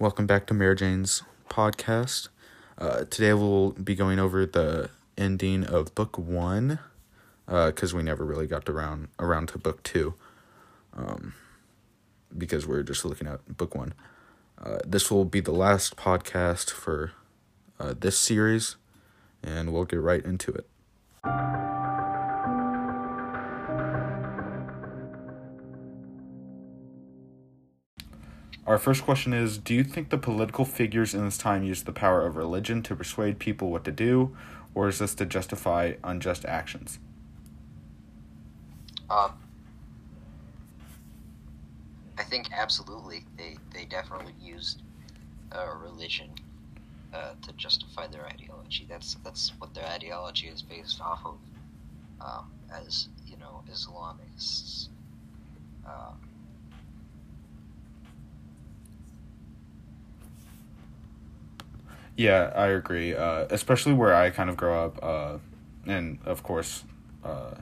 Welcome 0.00 0.26
back 0.26 0.46
to 0.48 0.54
Marjane's 0.54 1.22
podcast. 1.48 2.28
Uh, 2.76 3.04
today 3.04 3.32
we'll 3.32 3.70
be 3.70 3.94
going 3.94 4.18
over 4.18 4.44
the 4.44 4.90
ending 5.16 5.64
of 5.64 5.94
book 5.94 6.18
one, 6.18 6.80
because 7.46 7.94
uh, 7.94 7.96
we 7.96 8.02
never 8.02 8.24
really 8.24 8.48
got 8.48 8.68
around 8.68 9.06
around 9.20 9.48
to 9.50 9.58
book 9.58 9.84
two, 9.84 10.14
um, 10.94 11.34
because 12.36 12.66
we're 12.66 12.82
just 12.82 13.04
looking 13.04 13.28
at 13.28 13.56
book 13.56 13.76
one. 13.76 13.94
Uh, 14.60 14.78
this 14.84 15.12
will 15.12 15.24
be 15.24 15.38
the 15.38 15.52
last 15.52 15.94
podcast 15.94 16.70
for 16.70 17.12
uh, 17.78 17.94
this 17.96 18.18
series, 18.18 18.74
and 19.44 19.72
we'll 19.72 19.84
get 19.84 20.00
right 20.00 20.24
into 20.24 20.50
it. 20.50 21.73
Our 28.66 28.78
first 28.78 29.04
question 29.04 29.34
is 29.34 29.58
Do 29.58 29.74
you 29.74 29.84
think 29.84 30.08
the 30.08 30.18
political 30.18 30.64
figures 30.64 31.14
in 31.14 31.24
this 31.24 31.36
time 31.36 31.64
used 31.64 31.84
the 31.84 31.92
power 31.92 32.26
of 32.26 32.36
religion 32.36 32.82
to 32.84 32.96
persuade 32.96 33.38
people 33.38 33.70
what 33.70 33.84
to 33.84 33.92
do, 33.92 34.34
or 34.74 34.88
is 34.88 34.98
this 34.98 35.14
to 35.16 35.26
justify 35.26 35.94
unjust 36.02 36.44
actions? 36.46 36.98
Um, 39.10 39.32
I 42.16 42.22
think 42.22 42.48
absolutely. 42.52 43.24
They, 43.36 43.56
they 43.72 43.84
definitely 43.84 44.34
used 44.40 44.82
uh, 45.52 45.74
religion 45.76 46.30
uh, 47.12 47.34
to 47.42 47.52
justify 47.52 48.06
their 48.06 48.26
ideology. 48.26 48.86
That's 48.88 49.16
that's 49.24 49.52
what 49.58 49.74
their 49.74 49.86
ideology 49.86 50.48
is 50.48 50.62
based 50.62 51.02
off 51.02 51.20
of, 51.26 51.36
um, 52.20 52.50
as 52.72 53.08
you 53.26 53.36
know, 53.36 53.62
Islamists. 53.70 54.88
Um, 55.86 56.23
Yeah, 62.16 62.52
I 62.54 62.68
agree. 62.68 63.14
Uh, 63.14 63.46
especially 63.50 63.92
where 63.92 64.14
I 64.14 64.30
kind 64.30 64.48
of 64.48 64.56
grow 64.56 64.84
up, 64.84 65.02
uh, 65.02 65.38
and 65.86 66.18
of 66.24 66.42
course, 66.42 66.84
uh, 67.24 67.54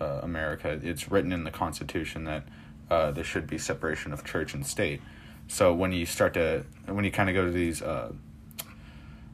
uh 0.00 0.20
America. 0.22 0.78
It's 0.82 1.10
written 1.10 1.32
in 1.32 1.44
the 1.44 1.50
Constitution 1.50 2.24
that 2.24 2.44
uh, 2.90 3.12
there 3.12 3.24
should 3.24 3.46
be 3.46 3.58
separation 3.58 4.12
of 4.12 4.24
church 4.24 4.52
and 4.54 4.66
state. 4.66 5.00
So 5.48 5.72
when 5.72 5.92
you 5.92 6.06
start 6.06 6.34
to, 6.34 6.64
when 6.86 7.04
you 7.04 7.12
kind 7.12 7.28
of 7.28 7.34
go 7.34 7.44
to 7.44 7.52
these, 7.52 7.82
uh, 7.82 8.12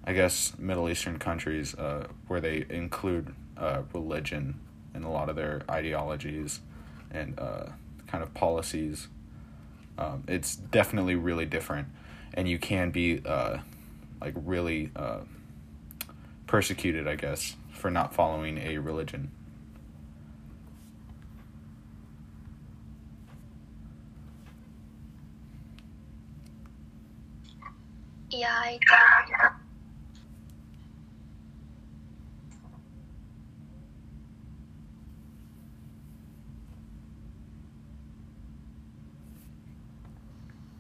I 0.05 0.13
guess, 0.13 0.53
Middle 0.59 0.91
Eastern 0.91 1.19
countries 1.19 1.75
where 2.27 2.41
they 2.41 2.67
include 2.69 3.35
religion 3.95 4.61
in 4.95 5.05
a 5.05 5.11
lot 5.11 5.31
of 5.31 5.37
their 5.37 5.63
ideologies 5.71 6.61
and 7.11 7.37
kind 8.07 8.23
of 8.23 8.35
policies, 8.35 9.09
um, 9.97 10.25
it's 10.29 10.55
definitely 10.55 11.15
really 11.15 11.47
different, 11.47 11.89
and 12.35 12.47
you 12.47 12.59
can 12.59 12.91
be 12.91 13.23
like 14.23 14.35
really 14.45 14.89
uh, 14.95 15.19
persecuted, 16.47 17.09
I 17.09 17.17
guess, 17.17 17.57
for 17.73 17.91
not 17.91 18.15
following 18.15 18.57
a 18.59 18.79
religion. 18.79 19.33
Yeah, 28.31 28.49
I 28.49 28.79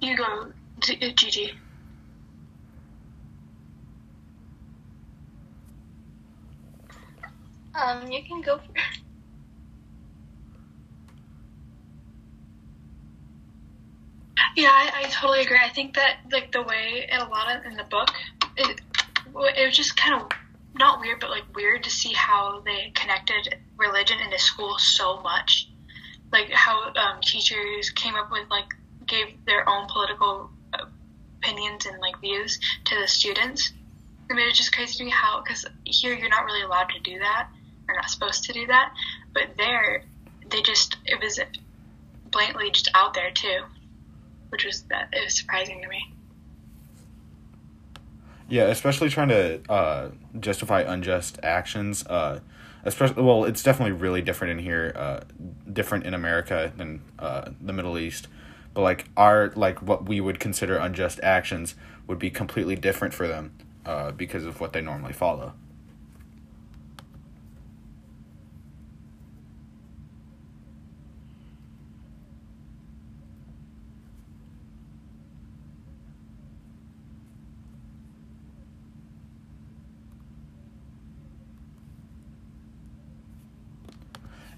You 0.01 0.17
go, 0.17 0.53
Gigi. 0.81 1.53
Um, 7.93 8.11
you 8.11 8.23
can 8.23 8.41
go 8.41 8.59
for. 8.59 8.73
Yeah, 14.55 14.69
I, 14.69 15.05
I 15.05 15.09
totally 15.09 15.41
agree. 15.41 15.57
I 15.65 15.71
think 15.71 15.95
that 15.95 16.17
like 16.31 16.53
the 16.53 16.63
way 16.63 17.09
a 17.11 17.25
lot 17.25 17.57
of 17.57 17.65
in 17.65 17.75
the 17.75 17.85
book, 17.85 18.11
it 18.59 18.83
it 19.35 19.67
was 19.67 19.75
just 19.75 19.97
kind 19.97 20.21
of 20.21 20.29
not 20.75 21.01
weird, 21.01 21.21
but 21.21 21.31
like 21.31 21.45
weird 21.57 21.83
to 21.85 21.91
see 21.91 22.13
how 22.13 22.61
they 22.61 22.93
connected 22.95 23.57
religion 23.79 24.19
into 24.23 24.39
school 24.39 24.77
so 24.79 25.23
much. 25.23 25.71
Like 26.33 26.51
how 26.51 26.93
um, 26.97 27.23
teachers 27.23 27.89
came 27.91 28.15
up 28.15 28.31
with 28.31 28.47
like 28.51 28.67
gave 29.07 29.43
their 29.47 29.67
own 29.67 29.87
political 29.89 30.51
opinions 31.39 31.87
and 31.87 31.99
like 32.01 32.21
views 32.21 32.61
to 32.85 33.01
the 33.01 33.09
students. 33.09 33.73
I 34.31 34.35
mean, 34.35 34.47
it's 34.49 34.59
just 34.59 34.75
crazy 34.75 34.99
to 34.99 35.05
me 35.05 35.11
how 35.11 35.43
because 35.43 35.65
here 35.87 36.13
you're 36.13 36.29
not 36.29 36.45
really 36.45 36.63
allowed 36.63 36.91
to 36.91 37.01
do 37.01 37.19
that 37.21 37.49
are 37.89 37.95
not 37.95 38.11
supposed 38.11 38.45
to 38.45 38.53
do 38.53 38.67
that. 38.67 38.93
But 39.33 39.57
there, 39.57 40.05
they 40.51 40.63
just 40.63 40.97
it 41.05 41.21
was 41.21 41.41
blatantly 42.31 42.71
just 42.71 42.91
out 42.95 43.15
there 43.15 43.31
too, 43.31 43.63
which 44.51 44.65
was 44.65 44.83
that 44.85 45.09
it 45.13 45.25
was 45.25 45.37
surprising 45.37 45.81
to 45.83 45.89
me. 45.89 46.13
Yeah, 48.49 48.65
especially 48.65 49.09
trying 49.09 49.29
to 49.29 49.61
uh, 49.71 50.11
justify 50.39 50.83
unjust 50.83 51.39
actions. 51.43 52.07
Uh, 52.07 52.41
especially, 52.85 53.23
well, 53.23 53.45
it's 53.45 53.63
definitely 53.63 53.93
really 53.93 54.21
different 54.21 54.59
in 54.59 54.65
here, 54.65 54.93
uh, 54.95 55.21
different 55.73 56.05
in 56.05 56.13
America 56.13 56.73
than 56.77 57.01
uh, 57.19 57.51
the 57.61 57.73
Middle 57.73 57.99
East. 57.99 58.29
But 58.75 58.83
like 58.83 59.07
our 59.17 59.53
like 59.57 59.81
what 59.81 60.07
we 60.07 60.21
would 60.21 60.41
consider 60.41 60.77
unjust 60.77 61.21
actions 61.23 61.75
would 62.07 62.19
be 62.19 62.31
completely 62.31 62.77
different 62.77 63.15
for 63.15 63.29
them 63.29 63.53
uh, 63.87 64.11
because 64.13 64.45
of 64.45 64.61
what 64.61 64.73
they 64.73 64.81
normally 64.81 65.13
follow. 65.13 65.53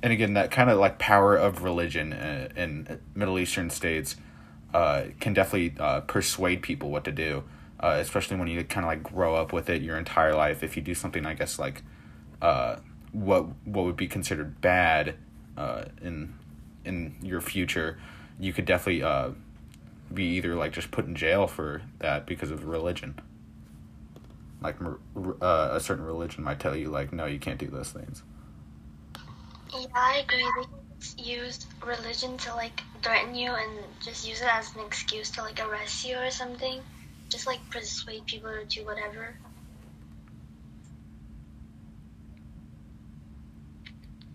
And 0.05 0.13
again 0.13 0.35
that 0.35 0.51
kind 0.51 0.69
of 0.69 0.79
like 0.79 0.99
power 0.99 1.35
of 1.35 1.63
religion 1.63 2.13
in, 2.13 2.53
in 2.57 3.01
middle 3.15 3.39
eastern 3.39 3.71
states 3.71 4.17
uh, 4.75 5.05
can 5.19 5.33
definitely 5.33 5.75
uh, 5.81 6.01
persuade 6.03 6.63
people 6.63 6.91
what 6.91 7.05
to 7.05 7.11
do 7.11 7.43
uh, 7.81 7.97
especially 8.01 8.37
when 8.37 8.47
you 8.47 8.63
kind 8.65 8.85
of 8.85 8.89
like 8.89 9.03
grow 9.03 9.35
up 9.35 9.53
with 9.53 9.69
it 9.69 9.83
your 9.83 9.99
entire 9.99 10.35
life. 10.35 10.63
If 10.63 10.77
you 10.77 10.83
do 10.83 10.95
something 10.95 11.27
i 11.27 11.35
guess 11.35 11.59
like 11.59 11.83
uh, 12.43 12.77
what 13.13 13.47
what 13.65 13.85
would 13.85 13.97
be 13.97 14.07
considered 14.07 14.61
bad 14.61 15.15
uh, 15.57 15.87
in 16.03 16.35
in 16.85 17.17
your 17.23 17.41
future 17.41 17.99
you 18.39 18.53
could 18.53 18.67
definitely 18.67 19.03
uh, 19.03 19.31
be 20.13 20.25
either 20.25 20.55
like 20.55 20.73
just 20.73 20.91
put 20.91 21.07
in 21.07 21.15
jail 21.15 21.47
for 21.47 21.83
that 22.01 22.27
because 22.27 22.51
of 22.51 22.67
religion. 22.67 23.19
Like 24.61 24.77
a 25.41 25.79
certain 25.81 26.05
religion 26.05 26.43
might 26.43 26.59
tell 26.59 26.75
you 26.75 26.89
like 26.89 27.13
no 27.13 27.27
you 27.27 27.39
can't 27.39 27.59
do 27.59 27.69
those 27.69 27.91
things 27.91 28.23
yeah, 29.75 29.87
I 29.95 30.25
agree. 30.27 30.47
They 31.17 31.23
use 31.23 31.67
religion 31.85 32.37
to 32.39 32.55
like 32.55 32.83
threaten 33.03 33.35
you 33.35 33.51
and 33.53 33.71
just 34.03 34.27
use 34.27 34.41
it 34.41 34.49
as 34.51 34.75
an 34.75 34.83
excuse 34.87 35.31
to 35.33 35.43
like 35.43 35.61
arrest 35.61 36.07
you 36.07 36.17
or 36.17 36.31
something. 36.31 36.81
Just 37.29 37.47
like 37.47 37.59
persuade 37.71 38.27
people 38.27 38.51
to 38.51 38.65
do 38.67 38.87
whatever. 38.87 39.35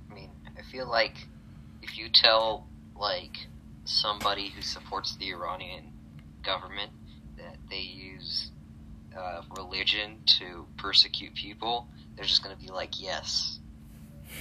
I 0.10 0.14
mean, 0.14 0.30
I 0.58 0.62
feel 0.72 0.90
like 0.90 1.28
if 1.82 1.98
you 1.98 2.10
tell 2.10 2.68
like 3.00 3.48
somebody 3.86 4.50
who 4.50 4.62
supports 4.62 5.16
the 5.16 5.30
Iranian 5.32 5.86
government 6.44 6.92
that 7.38 7.58
they 7.70 7.80
use 7.80 8.52
uh, 9.18 9.42
religion 9.56 10.18
to 10.26 10.66
persecute 10.78 11.34
people, 11.36 11.88
they're 12.16 12.26
just 12.26 12.44
gonna 12.44 12.56
be 12.56 12.72
like, 12.72 13.02
yes, 13.02 13.59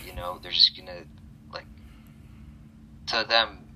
you 0.07 0.15
know, 0.15 0.39
they're 0.43 0.53
just 0.53 0.77
gonna 0.77 1.05
like 1.53 1.67
to 3.09 3.25
them 3.29 3.69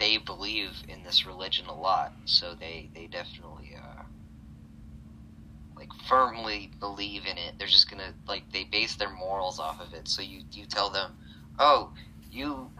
they 0.00 0.16
believe 0.16 0.70
in 0.88 1.04
this 1.04 1.26
religion 1.26 1.66
a 1.66 1.74
lot, 1.74 2.12
so 2.24 2.54
they 2.54 2.88
they 2.94 3.06
definitely 3.06 3.76
uh, 3.76 4.02
like 5.76 5.90
firmly 6.08 6.70
believe 6.80 7.26
in 7.26 7.36
it. 7.36 7.54
They're 7.58 7.68
just 7.68 7.88
gonna 7.90 8.14
like 8.26 8.50
they 8.50 8.64
base 8.64 8.96
their 8.96 9.10
morals 9.10 9.60
off 9.60 9.80
of 9.80 9.92
it. 9.92 10.08
So 10.08 10.22
you 10.22 10.40
you 10.52 10.64
tell 10.64 10.90
them, 10.90 11.16
oh, 11.58 11.92
you 12.32 12.70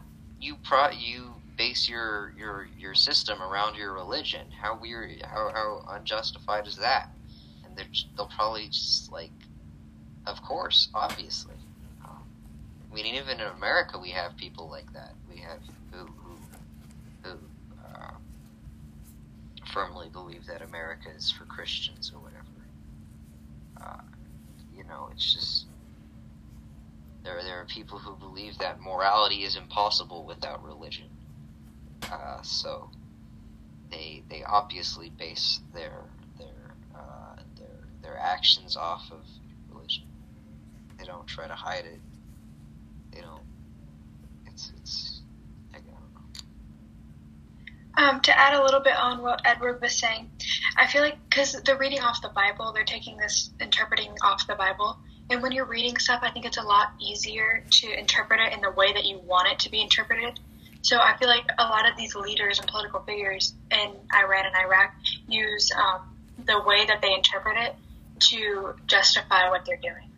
you 0.41 0.57
pro 0.65 0.91
you 0.91 1.35
base 1.59 1.91
your 1.91 2.33
your 2.39 2.69
your 2.79 2.95
system 2.95 3.43
around 3.43 3.77
your 3.77 3.93
religion. 3.93 4.47
How 4.51 4.79
weird, 4.81 5.23
how 5.23 5.51
how 5.53 5.85
unjustified 5.91 6.67
is 6.67 6.77
that? 6.77 7.11
And 7.67 7.77
they're 7.77 7.87
they'll 8.17 8.29
probably 8.35 8.69
just 8.69 9.13
like, 9.13 9.31
of 10.27 10.43
course, 10.43 10.89
obviously. 10.95 11.60
I 12.91 12.95
mean, 12.95 13.07
even 13.07 13.41
in 13.41 13.47
America, 13.47 13.99
we 13.99 14.11
have 14.11 14.37
people 14.37 14.69
like 14.69 14.93
that. 14.93 15.15
We 15.33 15.41
have 15.41 15.61
who 15.93 16.07
who, 16.07 16.37
who 17.23 17.39
uh, 17.85 18.13
firmly 19.73 20.09
believe 20.13 20.47
that 20.47 20.63
America 20.63 21.09
is 21.17 21.31
for 21.31 21.45
Christians 21.45 22.13
or 22.15 22.21
whatever. 22.21 22.45
Uh, 23.81 24.03
you 24.77 24.85
know, 24.85 25.09
it's 25.13 25.33
just 25.33 25.67
there. 27.23 27.41
There 27.43 27.61
are 27.61 27.67
people 27.67 27.99
who 27.99 28.17
believe 28.17 28.59
that 28.59 28.81
morality 28.81 29.45
is 29.45 29.57
impossible 29.57 30.25
without 30.25 30.65
religion. 30.65 31.09
Uh, 32.11 32.43
so 32.43 32.91
they 33.91 34.23
they 34.29 34.43
obviously 34.43 35.11
base 35.11 35.61
their 35.73 36.05
their 36.39 36.75
uh, 36.95 37.37
their 37.57 37.89
their 38.03 38.19
actions 38.19 38.77
off 38.77 39.11
of 39.13 39.21
religion. 39.73 40.05
They 40.99 41.05
don't 41.05 41.27
try 41.27 41.47
to 41.47 41.55
hide 41.55 41.85
it. 41.85 42.01
It's 44.61 44.73
it's. 44.81 45.17
Um, 47.97 48.21
to 48.23 48.39
add 48.39 48.55
a 48.55 48.62
little 48.62 48.81
bit 48.81 48.97
on 48.97 49.21
what 49.21 49.43
Edward 49.45 49.83
was 49.83 49.99
saying, 49.99 50.31
I 50.77 50.87
feel 50.87 51.03
like 51.03 51.19
because 51.29 51.61
they're 51.65 51.77
reading 51.77 52.01
off 52.01 52.23
the 52.23 52.31
Bible, 52.31 52.73
they're 52.73 52.85
taking 52.85 53.19
this 53.19 53.51
interpreting 53.61 54.12
off 54.23 54.47
the 54.47 54.55
Bible. 54.55 54.97
And 55.29 55.43
when 55.43 55.53
you're 55.53 55.67
reading 55.67 55.99
stuff, 55.99 56.21
I 56.23 56.31
think 56.31 56.47
it's 56.47 56.57
a 56.57 56.62
lot 56.62 56.93
easier 57.01 57.62
to 57.71 57.99
interpret 57.99 58.41
it 58.41 58.55
in 58.55 58.61
the 58.62 58.71
way 58.71 58.93
that 58.93 59.05
you 59.05 59.19
want 59.19 59.49
it 59.49 59.59
to 59.61 59.71
be 59.71 59.83
interpreted. 59.83 60.41
So 60.83 60.99
I 60.99 61.17
feel 61.19 61.29
like 61.29 61.45
a 61.59 61.65
lot 61.65 61.89
of 61.91 61.97
these 61.97 62.15
leaders 62.15 62.59
and 62.59 62.67
political 62.69 63.01
figures 63.01 63.55
in 63.71 63.93
Iran 64.15 64.47
and 64.47 64.56
Iraq 64.56 64.95
use 65.29 65.71
um, 65.73 66.17
the 66.47 66.63
way 66.65 66.87
that 66.87 67.03
they 67.03 67.13
interpret 67.13 67.56
it 67.59 67.75
to 68.31 68.75
justify 68.87 69.51
what 69.51 69.65
they're 69.67 69.77
doing. 69.77 70.10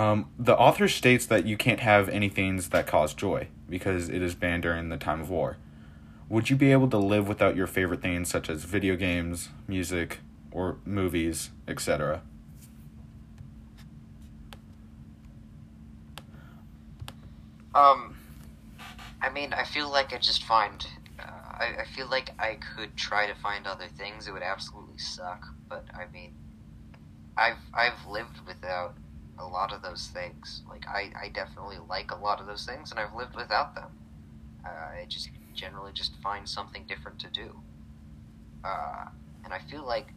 Um, 0.00 0.30
the 0.38 0.56
author 0.56 0.88
states 0.88 1.26
that 1.26 1.44
you 1.44 1.58
can't 1.58 1.80
have 1.80 2.08
any 2.08 2.30
things 2.30 2.70
that 2.70 2.86
cause 2.86 3.12
joy 3.12 3.48
because 3.68 4.08
it 4.08 4.22
is 4.22 4.34
banned 4.34 4.62
during 4.62 4.88
the 4.88 4.96
time 4.96 5.20
of 5.20 5.28
war. 5.28 5.58
Would 6.30 6.48
you 6.48 6.56
be 6.56 6.72
able 6.72 6.88
to 6.88 6.96
live 6.96 7.28
without 7.28 7.54
your 7.54 7.66
favorite 7.66 8.00
things 8.00 8.30
such 8.30 8.48
as 8.48 8.64
video 8.64 8.96
games, 8.96 9.50
music, 9.68 10.20
or 10.52 10.78
movies, 10.86 11.50
etc.? 11.68 12.22
Um, 17.74 18.16
I 19.20 19.28
mean, 19.28 19.52
I 19.52 19.64
feel 19.64 19.90
like 19.90 20.14
I 20.14 20.16
just 20.16 20.44
find. 20.44 20.86
Uh, 21.18 21.24
I, 21.24 21.74
I 21.80 21.84
feel 21.94 22.08
like 22.08 22.30
I 22.38 22.56
could 22.74 22.96
try 22.96 23.26
to 23.26 23.34
find 23.34 23.66
other 23.66 23.88
things. 23.98 24.26
It 24.26 24.32
would 24.32 24.42
absolutely 24.42 24.96
suck, 24.96 25.44
but 25.68 25.84
I 25.94 26.10
mean, 26.10 26.32
I've 27.36 27.58
I've 27.74 28.06
lived 28.06 28.38
without 28.46 28.94
a 29.40 29.46
lot 29.46 29.72
of 29.72 29.82
those 29.82 30.08
things. 30.08 30.62
Like 30.68 30.86
I, 30.88 31.10
I 31.24 31.28
definitely 31.28 31.78
like 31.88 32.10
a 32.10 32.16
lot 32.16 32.40
of 32.40 32.46
those 32.46 32.64
things, 32.64 32.90
and 32.90 33.00
I've 33.00 33.14
lived 33.14 33.36
without 33.36 33.74
them. 33.74 33.90
Uh, 34.64 34.68
I 34.68 35.06
just 35.08 35.30
generally 35.54 35.92
just 35.92 36.12
find 36.22 36.48
something 36.48 36.84
different 36.86 37.18
to 37.20 37.28
do. 37.28 37.60
Uh, 38.64 39.06
and 39.44 39.52
I 39.52 39.58
feel 39.58 39.86
like 39.86 40.14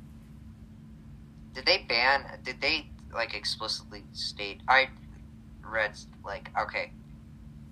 did 1.53 1.65
they 1.65 1.85
ban? 1.87 2.25
Did 2.43 2.61
they 2.61 2.87
like 3.13 3.33
explicitly 3.35 4.03
state? 4.11 4.61
I 4.67 4.89
read 5.63 5.97
like 6.25 6.51
okay, 6.59 6.91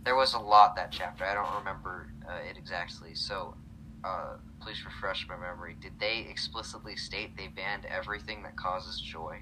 there 0.04 0.16
was 0.16 0.34
a 0.34 0.40
lot 0.40 0.76
that 0.76 0.92
chapter. 0.92 1.26
I 1.26 1.34
don't 1.34 1.58
remember 1.58 2.08
uh, 2.28 2.50
it 2.50 2.58
exactly. 2.58 3.14
So, 3.14 3.56
uh, 4.04 4.36
please 4.62 4.84
refresh 4.86 5.28
my 5.28 5.36
memory. 5.36 5.76
Did 5.82 5.94
they 6.00 6.26
explicitly 6.30 6.96
state 6.96 7.38
they 7.38 7.48
banned 7.48 7.86
everything 7.86 8.44
that 8.44 8.56
causes 8.56 9.00
joy? 9.02 9.40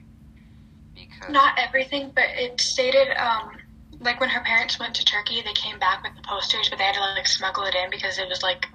Because 0.99 1.31
not 1.31 1.57
everything, 1.57 2.11
but 2.15 2.25
it 2.35 2.59
stated 2.59 3.09
um, 3.17 3.51
like 3.99 4.19
when 4.19 4.29
her 4.29 4.41
parents 4.41 4.79
went 4.79 4.95
to 4.95 5.05
Turkey, 5.05 5.41
they 5.41 5.53
came 5.53 5.79
back 5.79 6.03
with 6.03 6.15
the 6.15 6.21
posters, 6.21 6.69
but 6.69 6.77
they 6.77 6.85
had 6.85 6.95
to 6.95 7.01
like 7.01 7.27
smuggle 7.27 7.63
it 7.63 7.75
in 7.75 7.89
because 7.89 8.17
it 8.17 8.27
was 8.27 8.41
like 8.43 8.67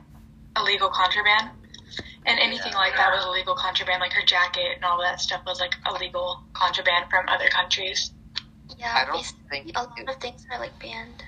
illegal 0.56 0.88
contraband. 0.88 1.50
And 2.26 2.38
anything 2.40 2.72
yeah, 2.72 2.78
like 2.78 2.96
that 2.96 3.10
was 3.10 3.24
illegal 3.26 3.54
contraband, 3.54 4.00
like 4.00 4.12
her 4.12 4.24
jacket 4.24 4.76
and 4.76 4.84
all 4.84 4.98
that 5.00 5.20
stuff 5.20 5.42
was 5.46 5.60
like 5.60 5.74
illegal 5.86 6.42
contraband 6.54 7.10
from 7.10 7.28
other 7.28 7.48
countries. 7.48 8.12
Yeah, 8.78 8.94
I 8.94 9.04
don't 9.04 9.32
think 9.50 9.72
a 9.76 9.82
lot 9.82 9.98
it, 9.98 10.08
of 10.08 10.16
things 10.16 10.46
are 10.50 10.58
like 10.58 10.78
banned. 10.80 11.22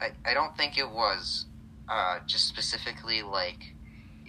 I, 0.00 0.30
I 0.30 0.32
don't 0.32 0.56
think 0.56 0.78
it 0.78 0.88
was 0.88 1.44
uh, 1.88 2.20
just 2.26 2.48
specifically 2.48 3.22
like 3.22 3.74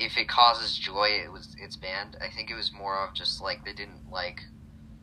if 0.01 0.17
it 0.17 0.27
causes 0.27 0.77
joy 0.77 1.09
it 1.23 1.31
was 1.31 1.55
it's 1.59 1.75
banned. 1.75 2.17
I 2.21 2.29
think 2.29 2.49
it 2.49 2.55
was 2.55 2.71
more 2.73 3.05
of 3.05 3.13
just 3.13 3.41
like 3.41 3.63
they 3.65 3.73
didn't 3.73 4.11
like 4.11 4.41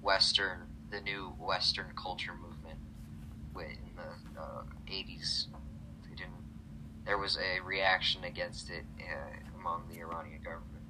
Western 0.02 0.68
the 0.90 1.00
new 1.00 1.34
Western 1.38 1.92
culture 1.96 2.32
movement 2.34 2.78
in 3.56 3.96
the 3.96 4.40
uh, 4.40 4.62
80s. 4.88 5.46
They 6.04 6.14
didn't. 6.16 6.44
There 7.04 7.18
was 7.18 7.36
a 7.36 7.60
reaction 7.64 8.24
against 8.24 8.70
it 8.70 8.84
uh, 9.00 9.58
among 9.58 9.88
the 9.90 10.00
Iranian 10.00 10.42
government, 10.42 10.84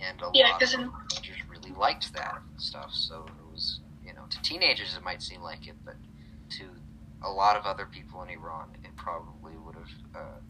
and 0.00 0.20
a 0.20 0.30
yeah, 0.34 0.50
lot 0.50 0.62
of 0.62 0.68
teenagers 0.68 1.36
really 1.48 1.72
liked 1.72 2.12
that 2.14 2.40
stuff. 2.56 2.92
So 2.92 3.26
it 3.26 3.52
was, 3.52 3.80
you 4.04 4.12
know, 4.12 4.24
to 4.28 4.42
teenagers 4.42 4.94
it 4.96 5.02
might 5.02 5.22
seem 5.22 5.42
like 5.42 5.66
it, 5.66 5.76
but 5.84 5.96
to 6.58 6.64
a 7.22 7.30
lot 7.30 7.56
of 7.56 7.64
other 7.64 7.86
people 7.86 8.22
in 8.22 8.30
Iran, 8.30 8.76
it 8.84 8.94
probably 8.96 9.56
would 9.56 9.74
have 9.76 9.90
uh, 10.14 10.40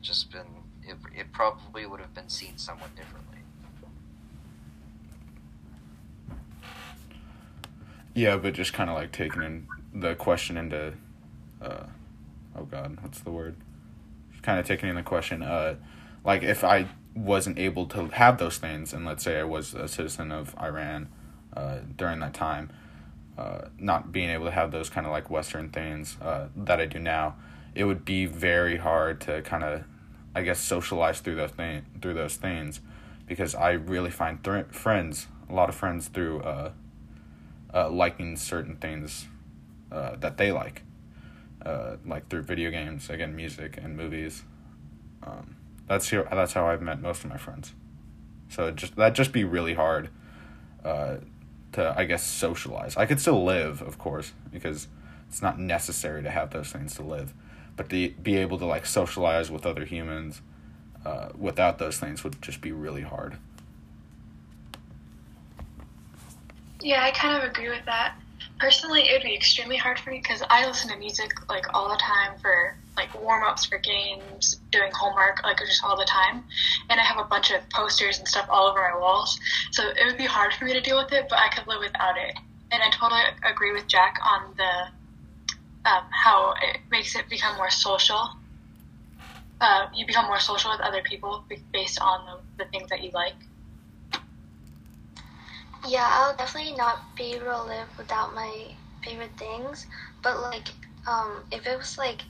just 0.00 0.30
been. 0.30 0.46
It, 0.86 0.96
it 1.16 1.32
probably 1.32 1.86
would 1.86 2.00
have 2.00 2.14
been 2.14 2.28
seen 2.28 2.58
somewhat 2.58 2.94
differently. 2.96 3.38
Yeah, 8.14 8.36
but 8.36 8.54
just 8.54 8.72
kind 8.72 8.90
of 8.90 8.96
like 8.96 9.12
taking 9.12 9.42
in 9.42 9.68
the 9.94 10.14
question 10.14 10.56
into, 10.56 10.94
uh, 11.62 11.84
oh 12.56 12.64
God, 12.64 12.98
what's 13.02 13.20
the 13.20 13.30
word? 13.30 13.56
Kind 14.42 14.58
of 14.58 14.66
taking 14.66 14.88
in 14.88 14.96
the 14.96 15.02
question, 15.02 15.42
uh, 15.42 15.76
like 16.24 16.42
if 16.42 16.64
I 16.64 16.88
wasn't 17.14 17.58
able 17.58 17.86
to 17.86 18.08
have 18.08 18.38
those 18.38 18.58
things, 18.58 18.92
and 18.92 19.04
let's 19.04 19.22
say 19.22 19.38
I 19.38 19.44
was 19.44 19.74
a 19.74 19.86
citizen 19.86 20.32
of 20.32 20.54
Iran, 20.58 21.08
uh, 21.54 21.78
during 21.96 22.20
that 22.20 22.34
time, 22.34 22.72
uh, 23.38 23.68
not 23.78 24.12
being 24.12 24.30
able 24.30 24.46
to 24.46 24.50
have 24.50 24.70
those 24.70 24.90
kind 24.90 25.06
of 25.06 25.12
like 25.12 25.30
Western 25.30 25.70
things 25.70 26.16
uh, 26.20 26.48
that 26.56 26.80
I 26.80 26.86
do 26.86 26.98
now, 26.98 27.36
it 27.74 27.84
would 27.84 28.04
be 28.04 28.26
very 28.26 28.76
hard 28.76 29.20
to 29.22 29.42
kind 29.42 29.64
of, 29.64 29.84
I 30.34 30.42
guess, 30.42 30.60
socialize 30.60 31.20
through 31.20 31.36
those 31.36 31.50
thing 31.50 31.84
through 32.00 32.14
those 32.14 32.36
things, 32.36 32.80
because 33.26 33.54
I 33.54 33.72
really 33.72 34.10
find 34.10 34.38
friends, 34.70 35.26
a 35.48 35.54
lot 35.54 35.68
of 35.68 35.74
friends 35.74 36.08
through 36.08 36.40
uh, 36.40 36.72
uh, 37.74 37.90
liking 37.90 38.36
certain 38.36 38.76
things 38.76 39.26
uh, 39.92 40.16
that 40.16 40.36
they 40.36 40.52
like, 40.52 40.82
uh, 41.64 41.96
like 42.06 42.28
through 42.28 42.42
video 42.42 42.70
games, 42.70 43.10
again, 43.10 43.34
music 43.34 43.78
and 43.82 43.96
movies. 43.96 44.44
Um, 45.22 45.56
that's 45.88 46.08
how, 46.10 46.24
that's 46.30 46.52
how 46.52 46.66
I've 46.66 46.82
met 46.82 47.00
most 47.00 47.24
of 47.24 47.30
my 47.30 47.36
friends. 47.36 47.74
So 48.48 48.70
just 48.70 48.96
that 48.96 49.14
just 49.14 49.32
be 49.32 49.44
really 49.44 49.74
hard 49.74 50.10
uh, 50.84 51.16
to 51.72 51.94
I 51.96 52.04
guess 52.04 52.24
socialize. 52.24 52.96
I 52.96 53.06
could 53.06 53.20
still 53.20 53.44
live, 53.44 53.82
of 53.82 53.98
course, 53.98 54.32
because 54.50 54.88
it's 55.28 55.42
not 55.42 55.58
necessary 55.58 56.22
to 56.22 56.30
have 56.30 56.50
those 56.50 56.70
things 56.70 56.94
to 56.94 57.02
live, 57.02 57.32
but 57.76 57.88
to 57.90 58.10
be 58.10 58.36
able 58.36 58.58
to 58.58 58.66
like 58.66 58.86
socialize 58.86 59.50
with 59.50 59.66
other 59.66 59.84
humans 59.84 60.42
uh, 61.04 61.30
without 61.36 61.78
those 61.78 61.98
things 61.98 62.24
would 62.24 62.40
just 62.42 62.60
be 62.60 62.72
really 62.72 63.02
hard. 63.02 63.36
Yeah, 66.82 67.02
I 67.02 67.10
kind 67.10 67.42
of 67.42 67.48
agree 67.48 67.68
with 67.68 67.84
that. 67.86 68.14
Personally, 68.58 69.02
it 69.02 69.12
would 69.14 69.22
be 69.22 69.34
extremely 69.34 69.76
hard 69.76 69.98
for 69.98 70.10
me 70.10 70.18
because 70.18 70.42
I 70.48 70.66
listen 70.66 70.90
to 70.90 70.96
music 70.98 71.30
like 71.48 71.72
all 71.74 71.88
the 71.88 71.96
time 71.96 72.38
for 72.40 72.76
like 72.96 73.22
warm 73.22 73.42
ups 73.44 73.64
for 73.64 73.78
games, 73.78 74.60
doing 74.70 74.90
homework, 74.92 75.42
like 75.42 75.58
just 75.58 75.82
all 75.84 75.96
the 75.96 76.04
time. 76.04 76.44
And 76.90 77.00
I 77.00 77.04
have 77.04 77.18
a 77.18 77.28
bunch 77.28 77.50
of 77.50 77.60
posters 77.70 78.18
and 78.18 78.28
stuff 78.28 78.46
all 78.50 78.68
over 78.68 78.78
my 78.78 78.98
walls. 78.98 79.38
So 79.70 79.88
it 79.88 80.04
would 80.04 80.18
be 80.18 80.26
hard 80.26 80.52
for 80.54 80.66
me 80.66 80.72
to 80.74 80.80
deal 80.80 80.98
with 81.02 81.12
it, 81.12 81.26
but 81.28 81.38
I 81.38 81.48
could 81.48 81.66
live 81.66 81.80
without 81.80 82.18
it. 82.18 82.36
And 82.72 82.82
I 82.82 82.90
totally 82.90 83.22
agree 83.50 83.72
with 83.72 83.86
Jack 83.86 84.18
on 84.22 84.54
the 84.56 84.99
um, 85.84 86.02
how 86.10 86.52
it 86.62 86.78
makes 86.90 87.14
it 87.16 87.28
become 87.28 87.56
more 87.56 87.70
social. 87.70 88.30
Uh, 89.60 89.86
you 89.94 90.06
become 90.06 90.26
more 90.26 90.40
social 90.40 90.70
with 90.70 90.80
other 90.80 91.02
people 91.02 91.44
based 91.72 91.98
on 92.00 92.20
the, 92.26 92.64
the 92.64 92.70
things 92.70 92.88
that 92.88 93.02
you 93.02 93.10
like. 93.12 93.34
Yeah, 95.86 96.08
I'll 96.10 96.36
definitely 96.36 96.76
not 96.76 97.14
be 97.16 97.34
able 97.34 97.46
to 97.46 97.62
live 97.62 97.88
without 97.98 98.34
my 98.34 98.72
favorite 99.02 99.36
things. 99.36 99.86
But 100.22 100.40
like, 100.40 100.68
um, 101.06 101.44
if 101.50 101.66
it 101.66 101.76
was 101.76 101.98
like 101.98 102.24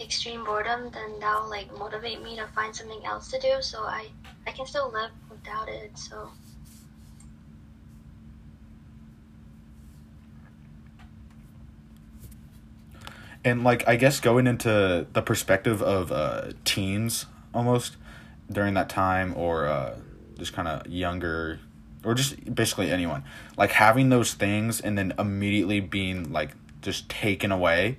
extreme 0.00 0.44
boredom, 0.44 0.90
then 0.92 1.18
that 1.20 1.40
will 1.40 1.50
like 1.50 1.76
motivate 1.76 2.22
me 2.22 2.36
to 2.36 2.46
find 2.48 2.74
something 2.74 3.00
else 3.04 3.30
to 3.30 3.38
do. 3.40 3.56
So 3.60 3.78
I, 3.80 4.08
I 4.46 4.52
can 4.52 4.66
still 4.66 4.92
live 4.92 5.10
without 5.30 5.68
it. 5.68 5.92
So. 5.98 6.30
And 13.44 13.64
like, 13.64 13.86
I 13.88 13.96
guess 13.96 14.20
going 14.20 14.46
into 14.46 15.06
the 15.12 15.22
perspective 15.22 15.82
of 15.82 16.12
uh, 16.12 16.52
teens, 16.64 17.26
almost 17.52 17.96
during 18.50 18.74
that 18.74 18.88
time, 18.88 19.34
or 19.36 19.66
uh, 19.66 19.96
just 20.38 20.52
kind 20.52 20.68
of 20.68 20.86
younger 20.86 21.58
or 22.04 22.14
just 22.14 22.52
basically 22.52 22.90
anyone 22.90 23.22
like 23.56 23.70
having 23.70 24.08
those 24.08 24.34
things 24.34 24.80
and 24.80 24.98
then 24.98 25.14
immediately 25.20 25.78
being 25.78 26.32
like 26.32 26.50
just 26.80 27.08
taken 27.08 27.52
away 27.52 27.96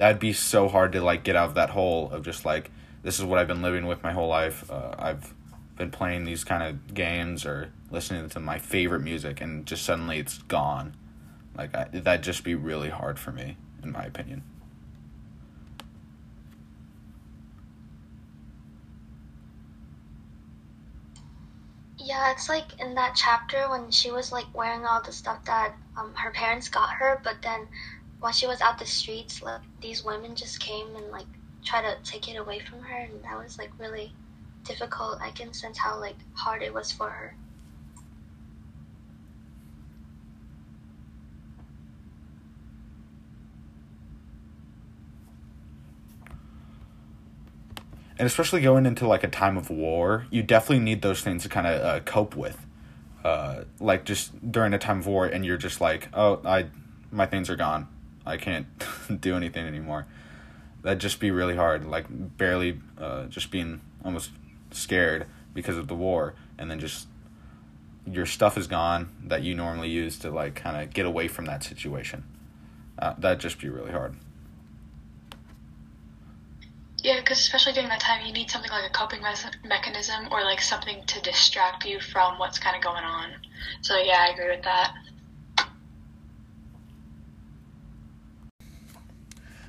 that'd 0.00 0.18
be 0.18 0.32
so 0.32 0.66
hard 0.66 0.92
to 0.92 1.00
like 1.02 1.24
get 1.24 1.36
out 1.36 1.48
of 1.48 1.54
that 1.54 1.70
hole 1.70 2.10
of 2.10 2.22
just 2.22 2.44
like 2.44 2.70
this 3.02 3.18
is 3.18 3.24
what 3.24 3.38
I've 3.38 3.48
been 3.48 3.62
living 3.62 3.86
with 3.86 4.02
my 4.02 4.12
whole 4.12 4.28
life. 4.28 4.70
Uh, 4.70 4.94
I've 4.98 5.34
been 5.76 5.90
playing 5.90 6.24
these 6.24 6.44
kind 6.44 6.62
of 6.62 6.94
games 6.94 7.46
or 7.46 7.70
listening 7.90 8.28
to 8.28 8.40
my 8.40 8.58
favorite 8.58 9.00
music, 9.00 9.40
and 9.40 9.66
just 9.66 9.84
suddenly 9.84 10.18
it's 10.18 10.38
gone. 10.38 10.94
Like 11.56 11.74
I, 11.74 11.84
that'd 11.92 12.22
just 12.22 12.44
be 12.44 12.54
really 12.54 12.90
hard 12.90 13.18
for 13.18 13.32
me, 13.32 13.56
in 13.82 13.92
my 13.92 14.04
opinion. 14.04 14.42
Yeah, 22.10 22.32
it's 22.32 22.48
like 22.48 22.74
in 22.80 22.96
that 22.96 23.14
chapter 23.14 23.68
when 23.70 23.92
she 23.92 24.10
was 24.10 24.32
like 24.32 24.52
wearing 24.52 24.84
all 24.84 25.00
the 25.00 25.12
stuff 25.12 25.44
that 25.44 25.76
um, 25.96 26.12
her 26.16 26.32
parents 26.32 26.68
got 26.68 26.94
her, 26.94 27.20
but 27.22 27.42
then 27.42 27.68
when 28.20 28.32
she 28.32 28.48
was 28.48 28.60
out 28.60 28.80
the 28.80 28.84
streets, 28.86 29.40
like 29.42 29.60
these 29.80 30.04
women 30.04 30.34
just 30.34 30.58
came 30.58 30.96
and 30.96 31.12
like 31.12 31.28
try 31.64 31.80
to 31.82 31.96
take 32.02 32.28
it 32.28 32.36
away 32.36 32.58
from 32.58 32.82
her, 32.82 32.98
and 32.98 33.22
that 33.22 33.38
was 33.38 33.58
like 33.60 33.70
really 33.78 34.12
difficult. 34.64 35.20
I 35.22 35.30
can 35.30 35.52
sense 35.52 35.78
how 35.78 36.00
like 36.00 36.18
hard 36.32 36.62
it 36.62 36.74
was 36.74 36.90
for 36.90 37.10
her. 37.10 37.36
And 48.20 48.26
especially 48.26 48.60
going 48.60 48.84
into 48.84 49.08
like 49.08 49.24
a 49.24 49.28
time 49.28 49.56
of 49.56 49.70
war, 49.70 50.26
you 50.28 50.42
definitely 50.42 50.84
need 50.84 51.00
those 51.00 51.22
things 51.22 51.42
to 51.44 51.48
kind 51.48 51.66
of 51.66 51.80
uh, 51.80 52.00
cope 52.00 52.36
with. 52.36 52.66
Uh, 53.24 53.64
like 53.80 54.04
just 54.04 54.52
during 54.52 54.74
a 54.74 54.78
time 54.78 54.98
of 54.98 55.06
war, 55.06 55.24
and 55.24 55.46
you're 55.46 55.56
just 55.56 55.80
like, 55.80 56.10
oh, 56.12 56.38
I, 56.44 56.66
my 57.10 57.24
things 57.24 57.48
are 57.48 57.56
gone. 57.56 57.88
I 58.26 58.36
can't 58.36 58.66
do 59.22 59.36
anything 59.36 59.66
anymore. 59.66 60.06
That'd 60.82 61.00
just 61.00 61.18
be 61.18 61.30
really 61.30 61.56
hard. 61.56 61.86
Like 61.86 62.04
barely, 62.10 62.78
uh, 62.98 63.24
just 63.24 63.50
being 63.50 63.80
almost 64.04 64.32
scared 64.70 65.26
because 65.54 65.78
of 65.78 65.88
the 65.88 65.94
war, 65.94 66.34
and 66.58 66.70
then 66.70 66.78
just 66.78 67.08
your 68.04 68.26
stuff 68.26 68.58
is 68.58 68.66
gone 68.66 69.08
that 69.24 69.44
you 69.44 69.54
normally 69.54 69.88
use 69.88 70.18
to 70.18 70.30
like 70.30 70.54
kind 70.56 70.76
of 70.76 70.92
get 70.92 71.06
away 71.06 71.26
from 71.26 71.46
that 71.46 71.64
situation. 71.64 72.24
Uh, 72.98 73.14
that'd 73.16 73.40
just 73.40 73.58
be 73.58 73.70
really 73.70 73.92
hard. 73.92 74.14
Yeah, 77.02 77.18
because 77.20 77.38
especially 77.38 77.72
during 77.72 77.88
that 77.88 78.00
time, 78.00 78.26
you 78.26 78.32
need 78.32 78.50
something 78.50 78.70
like 78.70 78.84
a 78.84 78.92
coping 78.92 79.22
me- 79.22 79.68
mechanism 79.68 80.28
or 80.30 80.42
like 80.42 80.60
something 80.60 81.02
to 81.06 81.20
distract 81.22 81.86
you 81.86 81.98
from 81.98 82.38
what's 82.38 82.58
kind 82.58 82.76
of 82.76 82.82
going 82.82 83.04
on. 83.04 83.30
So 83.80 83.96
yeah, 83.98 84.26
I 84.28 84.32
agree 84.32 84.50
with 84.50 84.64
that. 84.64 84.94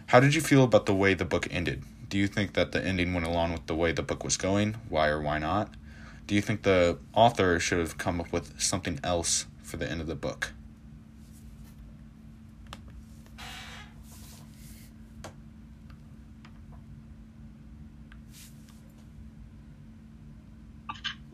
How 0.07 0.19
did 0.19 0.35
you 0.35 0.41
feel 0.41 0.65
about 0.65 0.87
the 0.87 0.93
way 0.93 1.13
the 1.13 1.23
book 1.23 1.47
ended? 1.49 1.83
Do 2.09 2.17
you 2.17 2.27
think 2.27 2.51
that 2.53 2.73
the 2.73 2.85
ending 2.85 3.13
went 3.13 3.25
along 3.25 3.53
with 3.53 3.67
the 3.67 3.75
way 3.75 3.93
the 3.93 4.03
book 4.03 4.25
was 4.25 4.35
going? 4.35 4.75
Why 4.89 5.07
or 5.07 5.21
why 5.21 5.37
not? 5.37 5.73
Do 6.27 6.35
you 6.35 6.41
think 6.41 6.63
the 6.63 6.97
author 7.13 7.61
should 7.61 7.79
have 7.79 7.97
come 7.97 8.19
up 8.19 8.33
with 8.33 8.59
something 8.59 8.99
else 9.05 9.45
for 9.63 9.77
the 9.77 9.89
end 9.89 10.01
of 10.01 10.07
the 10.07 10.15
book? 10.15 10.51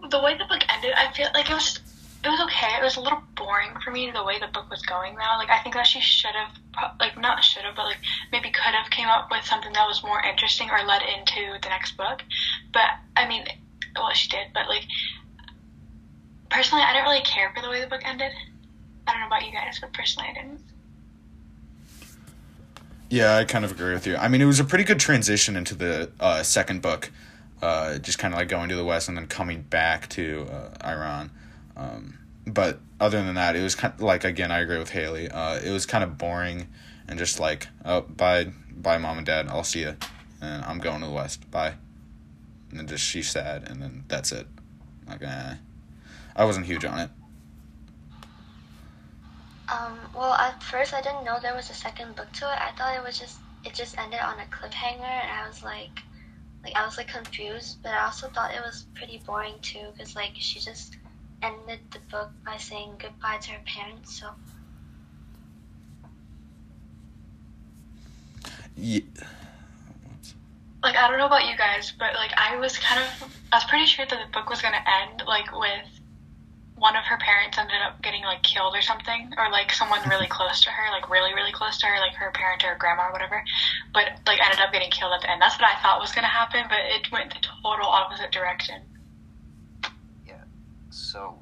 The 0.09 0.21
way 0.21 0.37
the 0.37 0.45
book 0.45 0.61
ended, 0.69 0.93
I 0.95 1.11
feel 1.13 1.27
like 1.33 1.49
it 1.49 1.53
was 1.53 1.79
it 2.23 2.29
was 2.29 2.41
okay. 2.41 2.75
It 2.79 2.83
was 2.83 2.97
a 2.97 3.01
little 3.01 3.21
boring 3.35 3.71
for 3.83 3.91
me 3.91 4.11
the 4.11 4.23
way 4.23 4.39
the 4.39 4.47
book 4.47 4.69
was 4.69 4.81
going 4.81 5.15
though. 5.15 5.37
Like 5.37 5.49
I 5.49 5.59
think 5.59 5.75
that 5.75 5.87
she 5.87 6.01
should 6.01 6.33
have 6.35 6.91
like 6.99 7.17
not 7.19 7.43
should 7.43 7.63
have, 7.63 7.75
but 7.75 7.85
like 7.85 7.99
maybe 8.31 8.49
could 8.49 8.73
have 8.73 8.89
came 8.89 9.07
up 9.07 9.29
with 9.31 9.45
something 9.45 9.71
that 9.73 9.87
was 9.87 10.03
more 10.03 10.21
interesting 10.23 10.69
or 10.69 10.83
led 10.85 11.01
into 11.03 11.57
the 11.61 11.69
next 11.69 11.95
book. 11.95 12.21
But 12.73 12.89
I 13.15 13.27
mean, 13.27 13.45
well 13.95 14.11
she 14.13 14.29
did, 14.29 14.47
but 14.53 14.67
like 14.67 14.83
personally, 16.49 16.83
I 16.83 16.93
didn't 16.93 17.05
really 17.05 17.23
care 17.23 17.51
for 17.55 17.61
the 17.61 17.69
way 17.69 17.81
the 17.81 17.87
book 17.87 18.01
ended. 18.03 18.31
I 19.07 19.11
don't 19.11 19.21
know 19.21 19.27
about 19.27 19.45
you 19.45 19.51
guys, 19.51 19.79
but 19.79 19.93
personally, 19.93 20.29
I 20.29 20.33
didn't. 20.33 20.61
Yeah, 23.09 23.37
I 23.37 23.45
kind 23.45 23.63
of 23.63 23.71
agree 23.71 23.93
with 23.93 24.05
you. 24.05 24.17
I 24.17 24.27
mean, 24.27 24.41
it 24.41 24.45
was 24.45 24.59
a 24.59 24.65
pretty 24.65 24.83
good 24.83 24.99
transition 24.99 25.55
into 25.55 25.75
the 25.75 26.11
uh, 26.19 26.43
second 26.43 26.81
book 26.81 27.09
uh, 27.61 27.97
just 27.97 28.19
kind 28.19 28.33
of 28.33 28.39
like 28.39 28.49
going 28.49 28.69
to 28.69 28.75
the 28.75 28.85
west 28.85 29.07
and 29.07 29.17
then 29.17 29.27
coming 29.27 29.61
back 29.61 30.09
to 30.09 30.47
uh, 30.51 30.87
Iran. 30.87 31.31
Um, 31.75 32.17
but 32.45 32.79
other 32.99 33.23
than 33.23 33.35
that, 33.35 33.55
it 33.55 33.61
was 33.61 33.75
kind 33.75 33.93
of 33.93 34.01
like 34.01 34.23
again, 34.23 34.51
I 34.51 34.59
agree 34.59 34.79
with 34.79 34.89
Haley. 34.89 35.29
Uh, 35.29 35.59
it 35.59 35.71
was 35.71 35.85
kind 35.85 36.03
of 36.03 36.17
boring 36.17 36.67
and 37.07 37.17
just 37.17 37.39
like, 37.39 37.67
oh, 37.85 38.01
bye, 38.01 38.51
bye, 38.71 38.97
mom 38.97 39.17
and 39.17 39.25
dad. 39.25 39.47
I'll 39.47 39.63
see 39.63 39.81
you, 39.81 39.95
and 40.41 40.65
I'm 40.65 40.79
going 40.79 41.01
to 41.01 41.07
the 41.07 41.13
west. 41.13 41.49
Bye. 41.51 41.73
And 42.69 42.79
then 42.79 42.87
just 42.87 43.03
she's 43.03 43.29
sad, 43.29 43.69
and 43.69 43.81
then 43.81 44.03
that's 44.07 44.31
it. 44.31 44.47
Like, 45.07 45.23
eh. 45.23 45.55
I 46.35 46.45
wasn't 46.45 46.65
huge 46.65 46.85
on 46.85 46.99
it. 46.99 47.09
Um, 49.69 49.97
well, 50.15 50.33
at 50.33 50.61
first 50.63 50.93
I 50.93 51.01
didn't 51.01 51.25
know 51.25 51.37
there 51.41 51.55
was 51.55 51.69
a 51.69 51.73
second 51.73 52.15
book 52.15 52.31
to 52.33 52.45
it. 52.45 52.57
I 52.61 52.71
thought 52.77 52.95
it 52.95 53.03
was 53.03 53.19
just 53.19 53.37
it 53.65 53.73
just 53.73 53.97
ended 53.97 54.19
on 54.19 54.39
a 54.39 54.43
cliffhanger, 54.43 55.01
and 55.01 55.31
I 55.31 55.47
was 55.47 55.63
like, 55.63 55.99
like 56.67 56.75
I 56.75 56.85
was 56.85 56.97
like 56.97 57.07
confused, 57.07 57.81
but 57.81 57.93
I 57.93 58.05
also 58.05 58.27
thought 58.27 58.53
it 58.53 58.61
was 58.61 58.85
pretty 58.93 59.21
boring 59.25 59.53
too, 59.61 59.87
because 59.93 60.15
like 60.15 60.31
she 60.35 60.59
just 60.59 60.97
ended 61.41 61.79
the 61.91 61.99
book 62.11 62.29
by 62.45 62.57
saying 62.57 62.91
goodbye 62.99 63.37
to 63.37 63.51
her 63.51 63.61
parents. 63.65 64.19
So. 64.19 64.27
Yeah. 68.75 68.99
Like 70.83 70.97
I 70.97 71.07
don't 71.07 71.17
know 71.17 71.27
about 71.27 71.47
you 71.47 71.55
guys, 71.57 71.93
but 71.97 72.13
like 72.15 72.31
I 72.37 72.57
was 72.57 72.77
kind 72.77 73.01
of 73.01 73.37
I 73.53 73.57
was 73.57 73.63
pretty 73.63 73.85
sure 73.85 74.05
that 74.05 74.19
the 74.19 74.31
book 74.37 74.49
was 74.49 74.61
gonna 74.61 74.83
end 75.05 75.23
like 75.25 75.57
with 75.57 75.96
one 76.77 76.95
of 76.95 77.03
her 77.05 77.17
parents 77.17 77.57
ended 77.57 77.81
up 77.81 78.01
getting 78.03 78.23
like 78.23 78.43
killed 78.43 78.75
or 78.75 78.81
something, 78.81 79.33
or 79.37 79.49
like 79.49 79.71
someone 79.71 79.99
really 80.07 80.27
close 80.27 80.61
to 80.61 80.69
her, 80.69 80.91
like 80.91 81.09
really 81.09 81.33
really 81.33 81.51
close 81.51 81.77
to 81.79 81.87
her, 81.87 81.99
like 81.99 82.13
her 82.13 82.31
parent 82.31 82.63
or 82.63 82.69
her 82.69 82.77
grandma 82.77 83.09
or 83.09 83.11
whatever, 83.11 83.43
but 83.93 84.05
like 84.25 84.39
ended 84.43 84.59
up 84.59 84.71
getting 84.71 84.91
killed 84.91 85.11
at 85.13 85.21
the 85.21 85.29
end. 85.29 85.41
That's 85.41 85.59
what 85.59 85.69
I 85.69 85.81
thought 85.81 85.99
was 85.99 86.11
gonna 86.11 86.27
happen, 86.27 86.65
but 86.69 86.79
it 86.85 87.11
went 87.11 87.33
the 87.33 87.41
total 87.41 87.87
opposite 87.87 88.31
direction. 88.31 88.81
Yeah. 90.25 90.43
So 90.89 91.39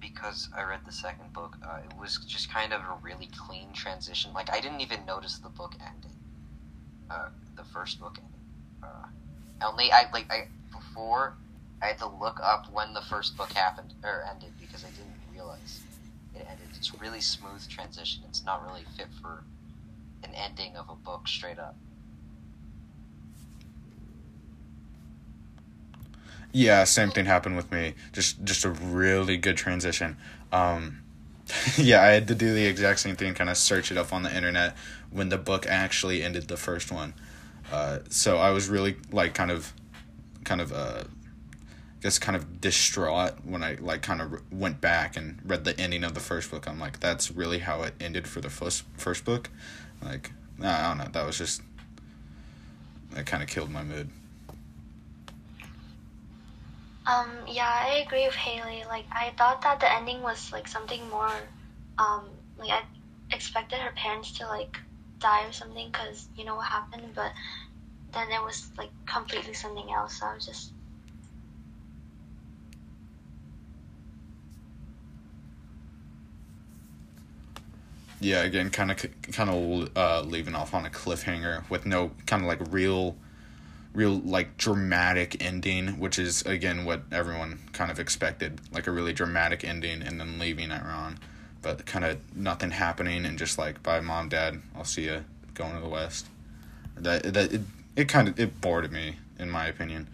because 0.00 0.48
I 0.56 0.62
read 0.62 0.80
the 0.86 0.92
second 0.92 1.32
book, 1.34 1.56
uh, 1.62 1.78
it 1.84 1.92
was 2.00 2.18
just 2.26 2.50
kind 2.50 2.72
of 2.72 2.80
a 2.80 2.96
really 3.02 3.28
clean 3.36 3.72
transition. 3.74 4.32
Like 4.32 4.50
I 4.50 4.60
didn't 4.60 4.80
even 4.80 5.04
notice 5.04 5.38
the 5.38 5.50
book 5.50 5.74
ending, 5.80 6.16
Uh, 7.10 7.28
the 7.56 7.64
first 7.64 8.00
book 8.00 8.18
ended. 8.18 8.40
Uh, 8.82 9.66
only 9.68 9.92
I 9.92 10.06
like 10.12 10.32
I 10.32 10.48
before 10.72 11.36
I 11.86 11.90
had 11.90 11.98
to 11.98 12.08
look 12.08 12.40
up 12.42 12.66
when 12.72 12.94
the 12.94 13.00
first 13.00 13.36
book 13.36 13.52
happened 13.52 13.94
or 14.02 14.24
ended 14.28 14.50
because 14.60 14.84
I 14.84 14.88
didn't 14.88 15.14
realize 15.32 15.82
it 16.34 16.44
ended. 16.50 16.66
It's 16.76 16.92
really 17.00 17.20
smooth 17.20 17.66
transition. 17.68 18.24
It's 18.28 18.44
not 18.44 18.66
really 18.66 18.82
fit 18.96 19.06
for 19.22 19.44
an 20.24 20.30
ending 20.34 20.74
of 20.74 20.88
a 20.88 20.96
book 20.96 21.28
straight 21.28 21.60
up. 21.60 21.76
Yeah, 26.50 26.82
same 26.82 27.12
thing 27.12 27.26
happened 27.26 27.54
with 27.54 27.70
me. 27.70 27.94
Just 28.12 28.42
just 28.42 28.64
a 28.64 28.70
really 28.70 29.36
good 29.36 29.56
transition. 29.56 30.16
Um, 30.50 31.02
yeah, 31.76 32.02
I 32.02 32.06
had 32.06 32.26
to 32.26 32.34
do 32.34 32.52
the 32.52 32.66
exact 32.66 32.98
same 32.98 33.14
thing, 33.14 33.32
kind 33.34 33.48
of 33.48 33.56
search 33.56 33.92
it 33.92 33.96
up 33.96 34.12
on 34.12 34.24
the 34.24 34.36
internet 34.36 34.76
when 35.12 35.28
the 35.28 35.38
book 35.38 35.66
actually 35.68 36.24
ended 36.24 36.48
the 36.48 36.56
first 36.56 36.90
one. 36.90 37.14
Uh, 37.70 38.00
so 38.08 38.38
I 38.38 38.50
was 38.50 38.68
really 38.68 38.96
like 39.12 39.34
kind 39.34 39.52
of, 39.52 39.72
kind 40.42 40.60
of 40.60 40.72
uh, 40.72 41.04
guess 42.06 42.20
kind 42.20 42.36
of 42.36 42.60
distraught 42.60 43.32
when 43.44 43.64
I 43.64 43.78
like 43.80 44.02
kind 44.02 44.22
of 44.22 44.40
went 44.52 44.80
back 44.80 45.16
and 45.16 45.40
read 45.44 45.64
the 45.64 45.78
ending 45.78 46.04
of 46.04 46.14
the 46.14 46.20
first 46.20 46.52
book. 46.52 46.68
I'm 46.68 46.78
like, 46.78 47.00
that's 47.00 47.32
really 47.32 47.58
how 47.58 47.82
it 47.82 47.94
ended 47.98 48.28
for 48.28 48.40
the 48.40 48.48
first 48.48 48.84
first 48.96 49.24
book. 49.24 49.50
Like, 50.00 50.30
I 50.62 50.86
don't 50.86 50.98
know. 50.98 51.08
That 51.10 51.26
was 51.26 51.36
just 51.36 51.62
that 53.10 53.26
kind 53.26 53.42
of 53.42 53.48
killed 53.48 53.70
my 53.70 53.82
mood. 53.82 54.08
Um, 57.08 57.28
yeah, 57.48 57.68
I 57.68 58.04
agree 58.06 58.24
with 58.24 58.36
Haley. 58.36 58.84
Like, 58.86 59.06
I 59.10 59.32
thought 59.36 59.62
that 59.62 59.80
the 59.80 59.92
ending 59.92 60.22
was 60.22 60.52
like 60.52 60.68
something 60.68 61.08
more. 61.10 61.32
Um, 61.98 62.28
like 62.56 62.70
I 62.70 62.82
expected 63.34 63.80
her 63.80 63.90
parents 63.96 64.30
to 64.38 64.46
like 64.46 64.78
die 65.18 65.44
or 65.44 65.50
something 65.50 65.90
because 65.90 66.28
you 66.36 66.44
know 66.44 66.54
what 66.54 66.66
happened, 66.66 67.02
but 67.16 67.32
then 68.12 68.30
it 68.30 68.42
was 68.44 68.70
like 68.78 68.90
completely 69.06 69.54
something 69.54 69.90
else. 69.90 70.20
So 70.20 70.26
I 70.26 70.34
was 70.34 70.46
just 70.46 70.70
yeah, 78.20 78.42
again, 78.42 78.70
kind 78.70 78.90
of 78.90 79.04
kind 79.32 79.50
of 79.50 79.96
uh, 79.96 80.22
leaving 80.22 80.54
off 80.54 80.74
on 80.74 80.86
a 80.86 80.90
cliffhanger 80.90 81.68
with 81.68 81.84
no 81.84 82.12
kind 82.26 82.42
of 82.42 82.48
like 82.48 82.60
real, 82.72 83.16
real 83.92 84.18
like 84.20 84.56
dramatic 84.56 85.42
ending, 85.44 85.98
which 85.98 86.18
is 86.18 86.42
again 86.42 86.84
what 86.84 87.02
everyone 87.12 87.58
kind 87.72 87.90
of 87.90 87.98
expected, 87.98 88.60
like 88.72 88.86
a 88.86 88.90
really 88.90 89.12
dramatic 89.12 89.64
ending, 89.64 90.02
and 90.02 90.18
then 90.18 90.38
leaving 90.38 90.70
Iran, 90.70 91.18
but 91.62 91.84
kind 91.84 92.04
of 92.04 92.18
nothing 92.34 92.70
happening 92.70 93.26
and 93.26 93.38
just 93.38 93.58
like 93.58 93.82
bye 93.82 94.00
mom 94.00 94.28
dad, 94.28 94.60
I'll 94.74 94.84
see 94.84 95.04
you, 95.04 95.24
going 95.54 95.74
to 95.74 95.80
the 95.80 95.88
West. 95.88 96.26
That 96.96 97.34
that 97.34 97.52
it, 97.52 97.60
it 97.96 98.08
kind 98.08 98.28
of 98.28 98.40
it 98.40 98.60
bored 98.60 98.90
me, 98.90 99.16
in 99.38 99.50
my 99.50 99.66
opinion. 99.66 100.08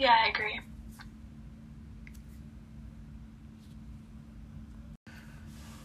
Yeah, 0.00 0.16
I 0.24 0.28
agree. 0.30 0.58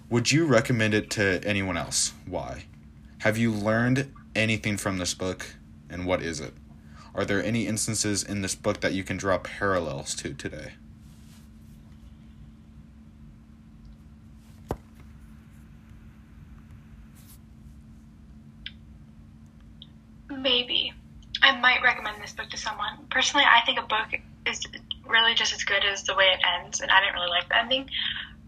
Would 0.10 0.31
you 0.31 0.45
recommend 0.45 0.93
it 0.93 1.10
to 1.12 1.43
anyone 1.43 1.75
else? 1.75 2.13
Why? 2.25 2.63
Have 3.19 3.38
you 3.38 3.51
learned 3.51 4.13
anything 4.34 4.77
from 4.77 5.00
this 5.00 5.13
book, 5.13 5.45
and 5.89 6.05
what 6.05 6.22
is 6.22 6.39
it? 6.39 6.53
Are 7.13 7.25
there 7.25 7.43
any 7.43 7.67
instances 7.67 8.24
in 8.24 8.41
this 8.41 8.55
book 8.55 8.79
that 8.79 8.93
you 8.93 9.03
can 9.03 9.17
draw 9.17 9.38
parallels 9.38 10.15
to 10.15 10.34
today? 10.34 10.75
Maybe. 20.29 20.93
I 21.45 21.55
might 21.59 21.83
recommend 21.83 22.23
this 22.23 22.33
book 22.33 22.49
to 22.49 22.57
someone. 22.57 23.05
Personally, 23.11 23.45
I 23.45 23.63
think 23.67 23.77
a 23.77 23.83
book 23.83 24.19
is 24.47 24.65
really 25.05 25.35
just 25.35 25.53
as 25.53 25.63
good 25.63 25.85
as 25.85 26.01
the 26.01 26.15
way 26.15 26.25
it 26.25 26.39
ends, 26.57 26.81
and 26.81 26.89
I 26.89 26.99
didn't 27.01 27.13
really 27.13 27.29
like 27.29 27.47
the 27.49 27.59
ending. 27.59 27.87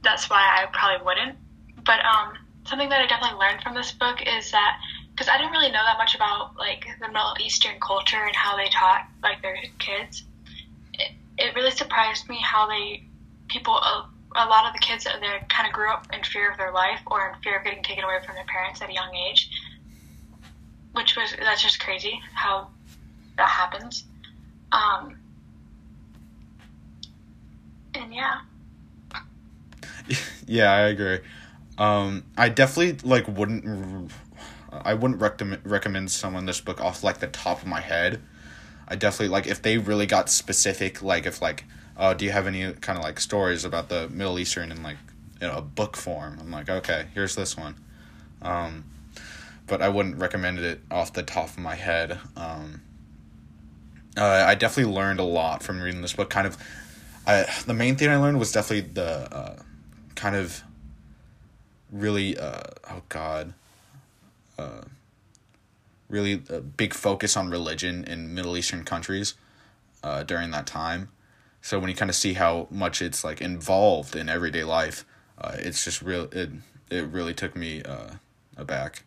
That's 0.02 0.32
why 0.32 0.42
I 0.42 0.66
probably 0.74 1.06
wouldn't. 1.06 1.38
But 1.86 2.04
um, 2.04 2.34
something 2.66 2.90
that 2.90 3.00
I 3.00 3.06
definitely 3.06 3.38
learned 3.38 3.62
from 3.62 3.76
this 3.76 3.92
book 3.92 4.18
is 4.26 4.50
that 4.50 4.80
because 5.12 5.30
I 5.30 5.38
didn't 5.38 5.52
really 5.52 5.70
know 5.70 5.84
that 5.86 6.00
much 6.00 6.16
about 6.16 6.58
like 6.58 6.88
the 7.00 7.08
Middle 7.08 7.36
Eastern 7.40 7.80
culture 7.80 8.24
and 8.26 8.36
how 8.36 8.58
they 8.58 8.68
taught 8.70 9.06
like 9.22 9.44
their 9.44 9.58
kids. 9.78 10.24
It, 10.96 11.12
it 11.38 11.56
really 11.56 11.72
surprised 11.72 12.28
me 12.28 12.40
how 12.42 12.68
they 12.68 13.04
people 13.48 13.76
a, 13.76 14.10
a 14.36 14.46
lot 14.50 14.66
of 14.66 14.74
the 14.74 14.80
kids 14.80 15.04
that 15.04 15.22
there 15.22 15.46
kind 15.50 15.68
of 15.68 15.74
grew 15.74 15.92
up 15.92 16.08
in 16.14 16.24
fear 16.24 16.50
of 16.50 16.58
their 16.58 16.72
life 16.72 17.02
or 17.06 17.30
in 17.30 17.42
fear 17.44 17.60
of 17.60 17.64
getting 17.64 17.84
taken 17.84 18.04
away 18.04 18.18
from 18.26 18.34
their 18.34 18.46
parents 18.46 18.82
at 18.82 18.90
a 18.90 18.94
young 18.94 19.14
age, 19.30 19.52
which 20.94 21.16
was 21.16 21.36
that's 21.40 21.62
just 21.62 21.80
crazy 21.80 22.20
how 22.34 22.70
that 23.38 23.50
happens. 23.50 24.06
Um, 24.72 25.18
and 27.96 28.14
yeah. 28.14 28.42
yeah, 30.48 30.72
I 30.72 30.80
agree. 30.88 31.20
Um, 31.78 32.24
I 32.38 32.50
definitely 32.50 33.08
like 33.08 33.28
wouldn't. 33.28 34.12
I 34.72 34.94
wouldn't 34.94 35.22
recommend 35.22 35.62
recommend 35.66 36.12
someone 36.12 36.46
this 36.46 36.60
book 36.60 36.82
off 36.82 37.04
like 37.04 37.20
the 37.20 37.28
top 37.28 37.62
of 37.62 37.68
my 37.68 37.82
head. 37.82 38.22
I 38.88 38.96
definitely 38.96 39.30
like 39.30 39.48
if 39.48 39.62
they 39.62 39.78
really 39.78 40.06
got 40.06 40.30
specific, 40.30 41.02
like 41.02 41.26
if 41.26 41.42
like, 41.42 41.66
uh, 41.96 42.14
do 42.14 42.26
you 42.26 42.32
have 42.32 42.48
any 42.48 42.74
kind 42.74 42.98
of 42.98 43.04
like 43.04 43.20
stories 43.20 43.66
about 43.66 43.90
the 43.90 44.10
Middle 44.10 44.40
Eastern 44.40 44.72
in 44.72 44.84
like 44.84 44.98
in 45.42 45.50
a 45.50 45.62
book 45.62 45.96
form? 45.96 46.38
I'm 46.40 46.52
like, 46.52 46.70
okay, 46.70 47.08
here's 47.14 47.36
this 47.36 47.58
one. 47.58 47.76
Um, 48.42 48.86
but 49.68 49.82
I 49.82 49.90
wouldn't 49.90 50.18
recommend 50.18 50.60
it 50.60 50.82
off 50.90 51.14
the 51.14 51.24
top 51.24 51.50
of 51.50 51.58
my 51.58 51.76
head. 51.76 52.20
Um, 52.36 52.82
uh, 54.18 54.46
I 54.48 54.56
definitely 54.56 54.94
learned 54.94 55.20
a 55.20 55.24
lot 55.24 55.64
from 55.64 55.80
reading 55.80 56.02
this 56.02 56.14
book. 56.14 56.30
Kind 56.30 56.48
of, 56.48 56.58
I 57.26 57.46
the 57.66 57.74
main 57.74 57.96
thing 57.96 58.10
I 58.10 58.18
learned 58.18 58.40
was 58.40 58.52
definitely 58.52 58.92
the 58.94 59.34
uh, 59.34 59.56
kind 60.16 60.36
of 60.36 60.64
really 61.92 62.38
uh, 62.38 62.64
oh 62.90 63.02
god 63.10 63.54
uh, 64.60 64.82
really 66.10 66.42
a 66.50 66.60
big 66.60 66.94
focus 66.94 67.38
on 67.38 67.50
religion 67.50 68.04
in 68.04 68.34
middle 68.34 68.58
eastern 68.58 68.84
countries 68.84 69.36
uh, 70.04 70.24
during 70.24 70.52
that 70.52 70.66
time 70.68 71.10
so 71.62 71.80
when 71.80 71.90
you 71.90 71.96
kind 71.96 72.10
of 72.10 72.16
see 72.16 72.34
how 72.34 72.68
much 72.70 73.02
it's 73.02 73.24
like 73.24 73.42
involved 73.42 74.16
in 74.16 74.28
everyday 74.28 74.64
life 74.64 75.06
uh, 75.40 75.56
it's 75.58 75.84
just 75.84 76.02
real 76.02 76.28
it 76.32 76.50
it 76.90 77.06
really 77.08 77.34
took 77.34 77.56
me 77.56 77.82
uh, 77.84 78.12
aback 78.58 79.04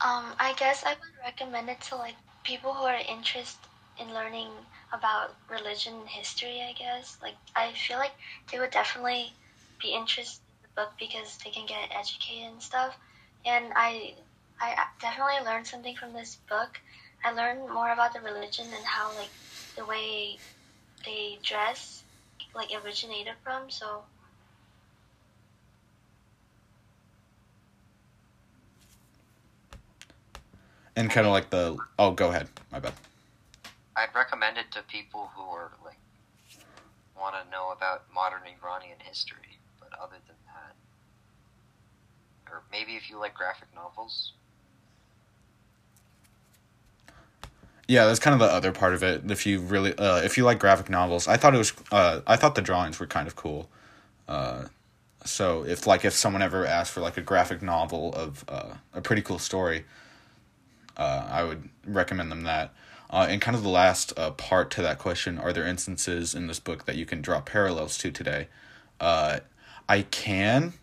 um 0.00 0.26
i 0.38 0.54
guess 0.58 0.84
i 0.84 0.90
would 0.90 1.24
recommend 1.24 1.68
it 1.68 1.80
to 1.80 1.96
like 1.96 2.14
people 2.44 2.72
who 2.72 2.84
are 2.84 3.00
interested 3.08 3.68
in 3.98 4.14
learning 4.14 4.48
about 4.92 5.36
religion 5.50 5.94
and 5.94 6.08
history 6.08 6.62
i 6.62 6.72
guess 6.72 7.18
like 7.22 7.34
i 7.54 7.72
feel 7.72 7.98
like 7.98 8.12
they 8.50 8.58
would 8.58 8.70
definitely 8.70 9.32
be 9.80 9.88
interested 9.94 10.42
in 10.62 10.68
the 10.68 10.80
book 10.82 10.92
because 10.98 11.38
they 11.44 11.50
can 11.50 11.66
get 11.66 11.90
educated 11.90 12.52
and 12.52 12.62
stuff. 12.62 12.96
And 13.44 13.72
I, 13.74 14.14
I 14.60 14.76
definitely 15.00 15.44
learned 15.44 15.66
something 15.66 15.96
from 15.96 16.12
this 16.12 16.36
book. 16.48 16.78
I 17.24 17.32
learned 17.32 17.72
more 17.72 17.92
about 17.92 18.12
the 18.12 18.20
religion 18.20 18.66
and 18.66 18.84
how 18.84 19.14
like 19.14 19.30
the 19.76 19.84
way 19.86 20.40
they 21.04 21.38
dress 21.42 22.04
like 22.54 22.70
originated 22.84 23.34
from. 23.42 23.70
So. 23.70 24.04
And 31.00 31.10
kind 31.10 31.26
of 31.26 31.32
like 31.32 31.48
the 31.48 31.78
oh, 31.98 32.10
go 32.10 32.28
ahead, 32.28 32.48
my 32.70 32.78
bad. 32.78 32.92
I'd 33.96 34.14
recommend 34.14 34.58
it 34.58 34.70
to 34.72 34.82
people 34.82 35.30
who 35.34 35.40
are 35.40 35.70
like 35.82 35.96
want 37.18 37.36
to 37.42 37.50
know 37.50 37.72
about 37.74 38.04
modern 38.14 38.42
Iranian 38.42 38.98
history 38.98 39.58
but 39.80 39.88
other 39.98 40.16
than 40.26 40.36
that. 40.46 40.74
Or 42.52 42.62
maybe 42.70 42.96
if 42.96 43.08
you 43.08 43.18
like 43.18 43.32
graphic 43.32 43.68
novels. 43.74 44.34
Yeah, 47.88 48.04
that's 48.04 48.20
kind 48.20 48.34
of 48.34 48.40
the 48.40 48.52
other 48.52 48.70
part 48.70 48.92
of 48.92 49.02
it. 49.02 49.30
If 49.30 49.46
you 49.46 49.60
really, 49.60 49.96
uh, 49.96 50.18
if 50.18 50.36
you 50.36 50.44
like 50.44 50.58
graphic 50.58 50.90
novels, 50.90 51.26
I 51.26 51.38
thought 51.38 51.54
it 51.54 51.58
was, 51.58 51.72
uh, 51.90 52.20
I 52.26 52.36
thought 52.36 52.54
the 52.54 52.62
drawings 52.62 53.00
were 53.00 53.06
kind 53.06 53.26
of 53.26 53.36
cool. 53.36 53.70
Uh, 54.28 54.66
so 55.24 55.64
if 55.64 55.86
like 55.86 56.04
if 56.04 56.12
someone 56.12 56.42
ever 56.42 56.66
asked 56.66 56.92
for 56.92 57.00
like 57.00 57.16
a 57.16 57.22
graphic 57.22 57.62
novel 57.62 58.12
of 58.12 58.44
uh, 58.48 58.74
a 58.92 59.00
pretty 59.00 59.22
cool 59.22 59.38
story, 59.38 59.86
uh, 60.96 61.26
I 61.30 61.44
would 61.44 61.68
recommend 61.86 62.30
them 62.30 62.42
that. 62.42 62.72
Uh, 63.10 63.26
and 63.28 63.40
kind 63.40 63.56
of 63.56 63.62
the 63.62 63.68
last 63.68 64.12
uh, 64.16 64.30
part 64.32 64.70
to 64.72 64.82
that 64.82 64.98
question: 64.98 65.38
Are 65.38 65.52
there 65.52 65.66
instances 65.66 66.34
in 66.34 66.46
this 66.46 66.60
book 66.60 66.86
that 66.86 66.96
you 66.96 67.06
can 67.06 67.20
draw 67.20 67.40
parallels 67.40 67.98
to 67.98 68.10
today? 68.10 68.48
Uh, 69.00 69.40
I 69.88 70.02
can. 70.02 70.74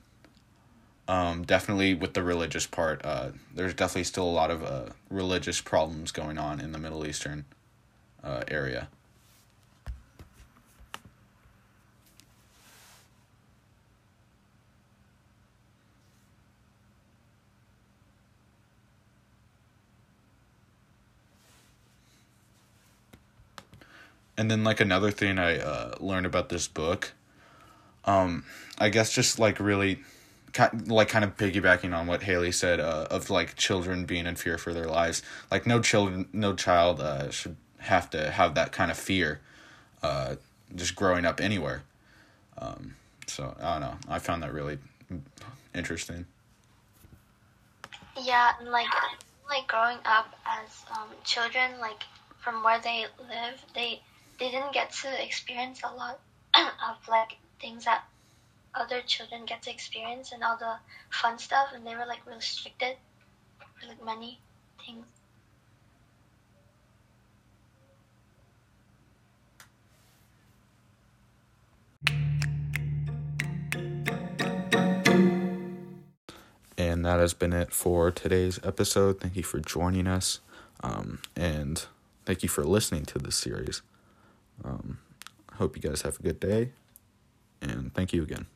Um, 1.09 1.45
definitely 1.45 1.93
with 1.93 2.15
the 2.15 2.21
religious 2.21 2.67
part, 2.67 2.99
uh, 3.05 3.29
there's 3.55 3.73
definitely 3.73 4.03
still 4.03 4.25
a 4.25 4.29
lot 4.29 4.51
of 4.51 4.61
uh, 4.61 4.87
religious 5.09 5.61
problems 5.61 6.11
going 6.11 6.37
on 6.37 6.59
in 6.59 6.73
the 6.73 6.77
Middle 6.77 7.07
Eastern 7.07 7.45
uh, 8.21 8.43
area. 8.49 8.89
And 24.37 24.51
then, 24.51 24.63
like 24.63 24.79
another 24.79 25.11
thing 25.11 25.39
I 25.39 25.59
uh, 25.59 25.95
learned 25.99 26.25
about 26.25 26.49
this 26.49 26.67
book 26.67 27.13
um, 28.07 28.45
I 28.79 28.89
guess 28.89 29.11
just 29.11 29.37
like 29.37 29.59
really, 29.59 29.99
like 30.87 31.09
kind 31.09 31.25
of 31.25 31.35
piggybacking 31.37 31.95
on 31.95 32.07
what 32.07 32.23
Haley 32.23 32.53
said 32.53 32.79
uh, 32.79 33.07
of 33.11 33.29
like 33.29 33.55
children 33.55 34.05
being 34.05 34.25
in 34.25 34.35
fear 34.35 34.57
for 34.57 34.73
their 34.73 34.87
lives. 34.87 35.21
Like 35.51 35.67
no 35.67 35.81
children, 35.81 36.27
no 36.31 36.55
child 36.55 37.01
uh, 37.01 37.29
should 37.29 37.57
have 37.79 38.09
to 38.11 38.31
have 38.31 38.55
that 38.55 38.71
kind 38.71 38.89
of 38.89 38.97
fear, 38.97 39.41
uh, 40.01 40.35
just 40.73 40.95
growing 40.95 41.25
up 41.25 41.41
anywhere. 41.41 41.83
Um, 42.57 42.95
so 43.27 43.55
I 43.61 43.73
don't 43.73 43.81
know. 43.81 43.97
I 44.07 44.19
found 44.19 44.41
that 44.41 44.53
really 44.53 44.79
interesting. 45.75 46.25
Yeah, 48.19 48.53
like 48.65 48.87
like 49.49 49.67
growing 49.67 49.97
up 50.05 50.33
as 50.45 50.85
um, 50.91 51.09
children, 51.23 51.71
like 51.79 52.03
from 52.39 52.63
where 52.63 52.79
they 52.79 53.05
live, 53.19 53.63
they 53.75 54.01
didn't 54.37 54.73
get 54.73 54.91
to 54.91 55.23
experience 55.23 55.81
a 55.83 55.93
lot 55.93 56.19
of 56.55 57.07
like 57.07 57.37
things 57.59 57.85
that 57.85 58.03
other 58.73 59.01
children 59.01 59.45
get 59.45 59.63
to 59.63 59.71
experience 59.71 60.31
and 60.31 60.43
all 60.43 60.57
the 60.57 60.75
fun 61.09 61.37
stuff 61.39 61.69
and 61.73 61.85
they 61.85 61.95
were 61.95 62.05
like 62.05 62.25
restricted 62.27 62.95
for 63.57 63.87
like 63.87 64.03
many 64.03 64.39
things 64.85 65.05
And 76.77 77.03
that 77.05 77.19
has 77.19 77.33
been 77.33 77.53
it 77.53 77.73
for 77.73 78.11
today's 78.11 78.59
episode. 78.63 79.19
Thank 79.19 79.35
you 79.35 79.43
for 79.43 79.59
joining 79.59 80.05
us. 80.05 80.39
Um, 80.83 81.19
and 81.35 81.83
thank 82.25 82.43
you 82.43 82.49
for 82.49 82.63
listening 82.63 83.05
to 83.05 83.17
this 83.19 83.35
series. 83.35 83.81
Um, 84.63 84.99
hope 85.53 85.75
you 85.75 85.81
guys 85.81 86.01
have 86.01 86.19
a 86.19 86.23
good 86.23 86.39
day 86.39 86.71
and 87.61 87.93
thank 87.93 88.13
you 88.13 88.23
again. 88.23 88.47